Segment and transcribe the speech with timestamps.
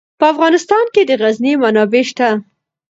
[0.19, 2.29] په افغانستان کې د غزني منابع شته.